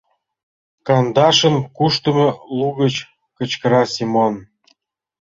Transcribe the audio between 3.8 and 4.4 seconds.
Семон.